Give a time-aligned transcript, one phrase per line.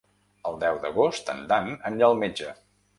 [0.51, 2.55] El deu d'agost en Dan anirà al metge.